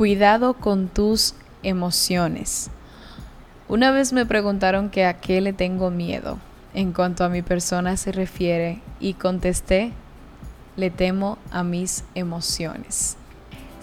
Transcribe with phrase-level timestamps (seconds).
[0.00, 2.70] Cuidado con tus emociones.
[3.68, 6.38] Una vez me preguntaron que a qué le tengo miedo
[6.72, 9.92] en cuanto a mi persona se refiere y contesté,
[10.76, 13.18] le temo a mis emociones.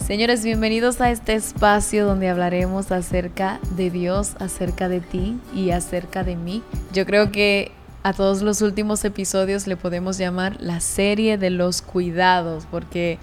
[0.04, 6.24] Señores, bienvenidos a este espacio donde hablaremos acerca de Dios, acerca de ti y acerca
[6.24, 6.64] de mí.
[6.94, 7.72] Yo creo que
[8.02, 13.20] a todos los últimos episodios le podemos llamar la serie de los cuidados, porque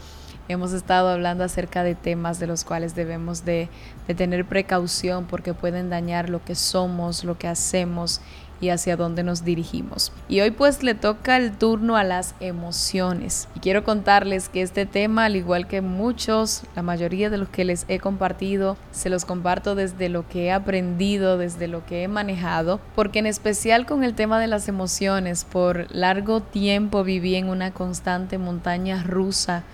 [0.48, 3.68] hemos estado hablando acerca de temas de los cuales debemos de,
[4.16, 8.20] tener precaución porque pueden dañar lo que somos, lo que hacemos
[8.60, 10.12] y hacia dónde nos dirigimos.
[10.28, 13.48] Y hoy pues le toca el turno a las emociones.
[13.54, 17.64] Y quiero contarles que este tema, al igual que muchos, la mayoría de los que
[17.64, 22.08] les he compartido, se los comparto desde lo que he aprendido, desde lo que he
[22.08, 27.48] manejado, porque en especial con el tema de las emociones, por largo tiempo viví en
[27.48, 29.64] una constante montaña rusa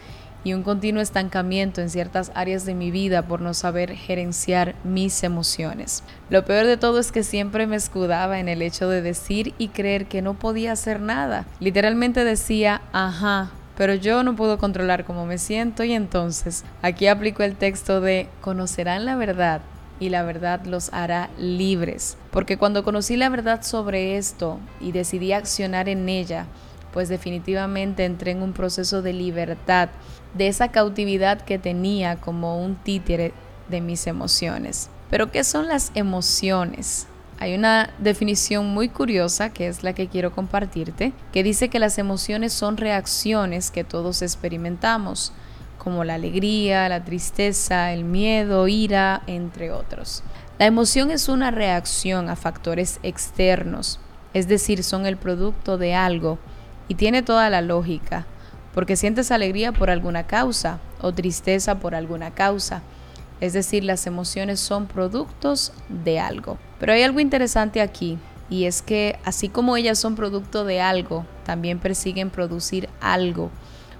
[0.45, 5.23] y un continuo estancamiento en ciertas áreas de mi vida por no saber gerenciar mis
[5.23, 6.03] emociones.
[6.29, 9.69] Lo peor de todo es que siempre me escudaba en el hecho de decir y
[9.69, 11.47] creer que no podía hacer nada.
[11.61, 17.43] Literalmente decía, ajá, pero yo no puedo controlar cómo me siento y entonces aquí aplico
[17.43, 19.63] el texto de conocerán la verdad
[20.01, 22.17] y la verdad los hará libres.
[22.31, 26.47] Porque cuando conocí la verdad sobre esto y decidí accionar en ella,
[26.93, 29.91] pues definitivamente entré en un proceso de libertad
[30.35, 33.33] de esa cautividad que tenía como un títere
[33.69, 34.91] de mis emociones.
[35.11, 37.07] Pero ¿qué son las emociones?
[37.39, 41.99] Hay una definición muy curiosa que es la que quiero compartirte, que dice que las
[41.99, 45.33] emociones son reacciones que todos experimentamos,
[45.79, 50.23] como la alegría, la tristeza, el miedo, ira, entre otros.
[50.59, 53.99] La emoción es una reacción a factores externos,
[54.35, 56.39] es decir, son el producto de algo
[56.91, 58.27] y tiene toda la lógica
[58.75, 62.83] porque sientes alegría por alguna causa o tristeza por alguna causa.
[63.41, 66.59] Es decir, las emociones son productos de algo.
[66.79, 71.25] Pero hay algo interesante aquí, y es que así como ellas son producto de algo,
[71.45, 73.51] también persiguen producir algo,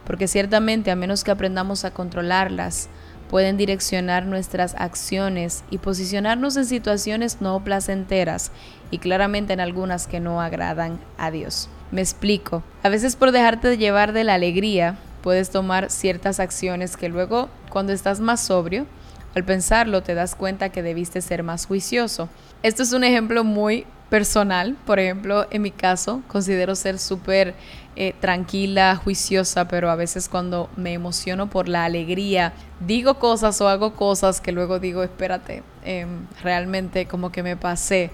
[0.05, 2.89] porque ciertamente a menos que aprendamos a controlarlas,
[3.31, 8.51] pueden direccionar nuestras acciones y posicionarnos en situaciones no placenteras
[8.91, 11.71] y claramente en algunas que no agradan a Dios.
[11.91, 12.63] Me explico.
[12.83, 17.49] A veces por dejarte de llevar de la alegría, puedes tomar ciertas acciones que luego,
[17.69, 18.87] cuando estás más sobrio,
[19.35, 22.29] al pensarlo te das cuenta que debiste ser más juicioso.
[22.63, 24.77] Esto es un ejemplo muy personal.
[24.85, 27.55] Por ejemplo, en mi caso, considero ser súper
[27.97, 33.69] eh, tranquila, juiciosa, pero a veces cuando me emociono por la alegría, digo cosas o
[33.69, 38.11] hago cosas que luego digo, espérate, em, realmente como que me pasé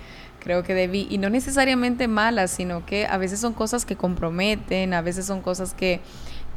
[0.46, 4.94] creo que debí, y no necesariamente malas, sino que a veces son cosas que comprometen,
[4.94, 5.98] a veces son cosas que,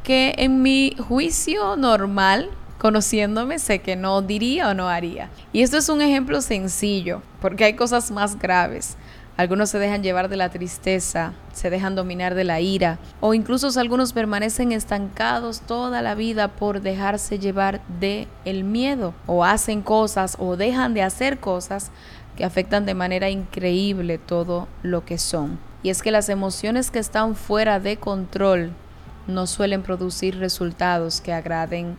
[0.04, 5.28] que en mi juicio normal, conociéndome, sé que no diría o no haría.
[5.52, 8.96] Y esto es un ejemplo sencillo, porque hay cosas más graves.
[9.40, 13.70] Algunos se dejan llevar de la tristeza, se dejan dominar de la ira, o incluso
[13.80, 20.36] algunos permanecen estancados toda la vida por dejarse llevar de el miedo, o hacen cosas
[20.38, 21.90] o dejan de hacer cosas
[22.36, 25.58] que afectan de manera increíble todo lo que son.
[25.82, 28.72] Y es que las emociones que están fuera de control
[29.26, 31.96] no suelen producir resultados que agraden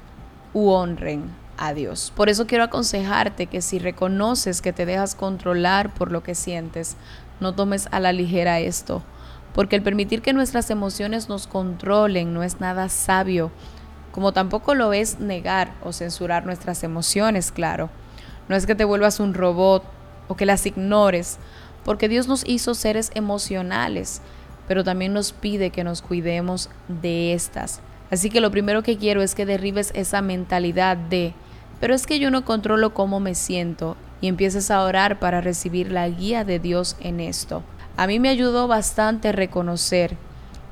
[0.53, 2.11] u honren a Dios.
[2.15, 6.97] Por eso quiero aconsejarte que si reconoces que te dejas controlar por lo que sientes,
[7.41, 9.03] no tomes a la ligera esto,
[9.53, 13.51] porque el permitir que nuestras emociones nos controlen no es nada sabio,
[14.11, 17.89] como tampoco lo es negar o censurar nuestras emociones, claro.
[18.47, 19.83] No es que te vuelvas un robot
[20.27, 21.37] o que las ignores,
[21.83, 24.21] porque Dios nos hizo seres emocionales,
[24.67, 27.81] pero también nos pide que nos cuidemos de estas.
[28.11, 31.33] Así que lo primero que quiero es que derribes esa mentalidad de,
[31.81, 35.91] pero es que yo no controlo cómo me siento y empieces a orar para recibir
[35.91, 37.63] la guía de Dios en esto.
[37.97, 40.15] A mí me ayudó bastante reconocer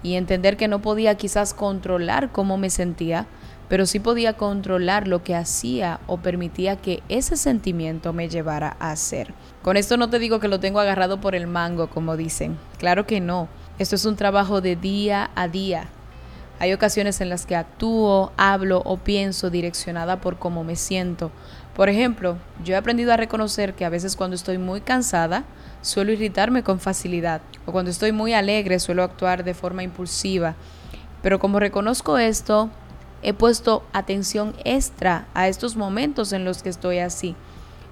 [0.04, 3.26] y entender que no podía quizás controlar cómo me sentía,
[3.70, 8.92] pero sí podía controlar lo que hacía o permitía que ese sentimiento me llevara a
[8.92, 9.34] hacer.
[9.64, 12.58] Con esto no te digo que lo tengo agarrado por el mango, como dicen.
[12.78, 13.50] Claro que no.
[13.80, 15.90] Esto es un trabajo de día a día.
[16.60, 21.32] Hay ocasiones en las que actúo, hablo o pienso direccionada por cómo me siento.
[21.76, 25.46] Por ejemplo, yo he aprendido a reconocer que a veces cuando estoy muy cansada,
[25.82, 27.42] suelo irritarme con facilidad.
[27.66, 30.56] O cuando estoy muy alegre, suelo actuar de forma impulsiva.
[31.22, 32.70] Pero como reconozco esto,
[33.22, 37.36] He puesto atención extra a estos momentos en los que estoy así,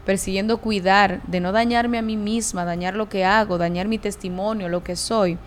[0.05, 4.69] persiguiendo cuidar de no dañarme a mí misma, dañar lo que hago, dañar mi testimonio,
[4.69, 5.37] lo que soy,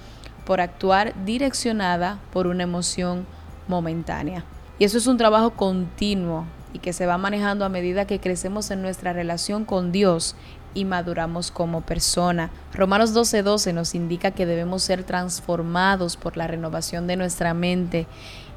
[0.44, 3.26] por actuar direccionada por una emoción
[3.69, 4.44] momentánea.
[4.78, 8.70] Y eso es un trabajo continuo y que se va manejando a medida que crecemos
[8.70, 10.37] en nuestra relación con Dios
[10.75, 12.50] y maduramos como persona.
[12.72, 18.06] Romanos 12:12 nos indica que debemos ser transformados por la renovación de nuestra mente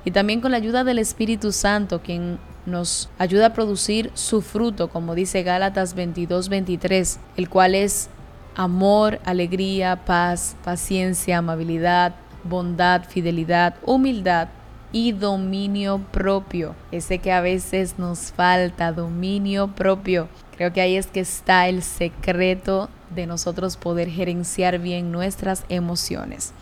[0.06, 4.90] y también con la ayuda del Espíritu Santo, quien nos ayuda a producir su fruto,
[4.90, 8.10] como dice Gálatas 22:23, el cual es
[8.56, 14.50] amor, alegría, paz, paciencia, amabilidad, bondad, fidelidad, humildad
[14.92, 16.76] y dominio propio.
[16.92, 20.30] Ese que a veces nos falta, dominio propio.
[20.56, 26.54] Creo que ahí es que está el secreto de nosotros poder gerenciar bien nuestras emociones.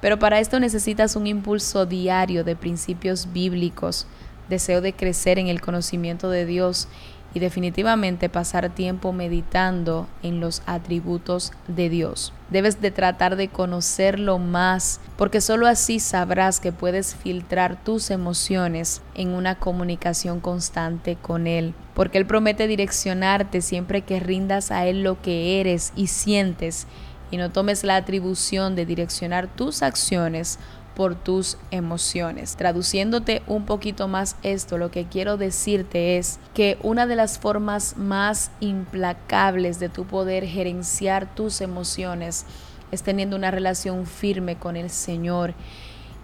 [0.00, 4.06] Pero para esto necesitas un impulso diario de principios bíblicos,
[4.48, 6.88] deseo de crecer en el conocimiento de Dios
[7.34, 12.32] y definitivamente pasar tiempo meditando en los atributos de Dios.
[12.50, 19.00] Debes de tratar de conocerlo más, porque sólo así sabrás que puedes filtrar tus emociones
[19.14, 25.02] en una comunicación constante con Él, porque Él promete direccionarte siempre que rindas a Él
[25.02, 26.86] lo que eres y sientes
[27.32, 30.58] y no tomes la atribución de direccionar tus acciones
[30.94, 32.56] por tus emociones.
[32.56, 37.96] Traduciéndote un poquito más esto, lo que quiero decirte es que una de las formas
[37.96, 42.46] más implacables de tu poder gerenciar tus emociones
[42.90, 45.54] es teniendo una relación firme con el Señor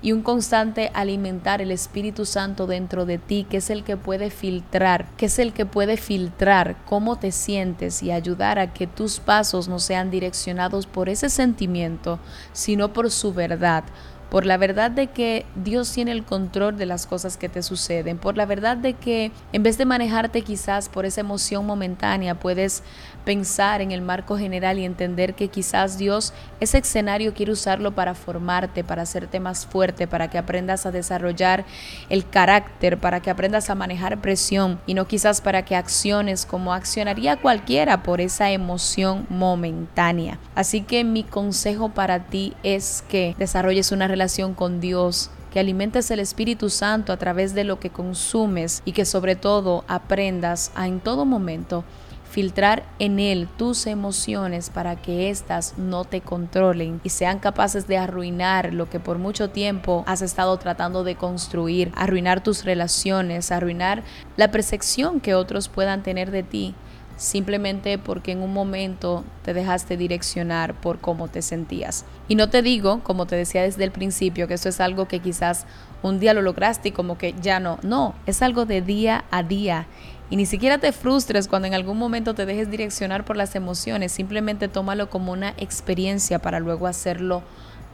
[0.00, 4.30] y un constante alimentar el Espíritu Santo dentro de ti, que es el que puede
[4.30, 9.18] filtrar, que es el que puede filtrar cómo te sientes y ayudar a que tus
[9.18, 12.20] pasos no sean direccionados por ese sentimiento,
[12.52, 13.84] sino por su verdad
[14.30, 18.18] por la verdad de que Dios tiene el control de las cosas que te suceden,
[18.18, 22.82] por la verdad de que en vez de manejarte quizás por esa emoción momentánea, puedes
[23.24, 28.14] pensar en el marco general y entender que quizás Dios ese escenario quiere usarlo para
[28.14, 31.66] formarte, para hacerte más fuerte, para que aprendas a desarrollar
[32.08, 36.72] el carácter, para que aprendas a manejar presión y no quizás para que acciones como
[36.72, 40.38] accionaría cualquiera por esa emoción momentánea.
[40.54, 46.10] Así que mi consejo para ti es que desarrolles una relación con Dios que alimentes
[46.10, 50.88] el Espíritu Santo a través de lo que consumes y que sobre todo aprendas a
[50.88, 51.84] en todo momento
[52.28, 57.96] filtrar en él tus emociones para que éstas no te controlen y sean capaces de
[57.96, 64.02] arruinar lo que por mucho tiempo has estado tratando de construir, arruinar tus relaciones, arruinar
[64.36, 66.74] la percepción que otros puedan tener de ti
[67.18, 72.06] simplemente porque en un momento te dejaste direccionar por cómo te sentías.
[72.28, 75.18] Y no te digo, como te decía desde el principio, que eso es algo que
[75.20, 75.66] quizás
[76.02, 79.42] un día lo lograste y como que ya no, no, es algo de día a
[79.42, 79.86] día.
[80.30, 84.12] Y ni siquiera te frustres cuando en algún momento te dejes direccionar por las emociones,
[84.12, 87.42] simplemente tómalo como una experiencia para luego hacerlo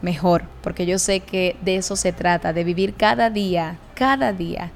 [0.03, 4.71] mejor, porque yo sé que de eso se trata, de vivir cada día, cada día,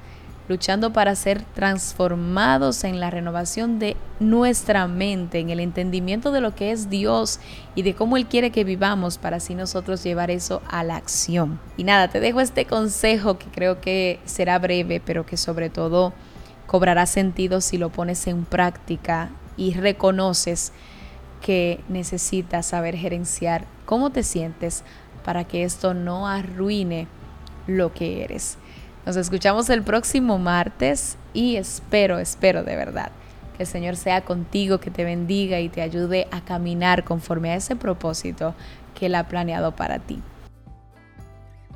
[0.49, 6.55] luchando para ser transformados en la renovación de nuestra mente, en el entendimiento de lo
[6.55, 7.39] que es Dios
[7.75, 11.59] y de cómo Él quiere que vivamos para así nosotros llevar eso a la acción.
[11.77, 16.13] Y nada, te dejo este consejo que creo que será breve, pero que sobre todo
[16.65, 20.73] cobrará sentido si lo pones en práctica y reconoces
[21.41, 24.83] que necesitas saber gerenciar cómo te sientes
[25.23, 27.07] para que esto no arruine
[27.67, 28.57] lo que eres.
[29.09, 33.09] Nos escuchamos el próximo martes y espero, espero de verdad
[33.57, 37.55] que el Señor sea contigo, que te bendiga y te ayude a caminar conforme a
[37.55, 38.53] ese propósito
[38.93, 40.21] que Él ha planeado para ti.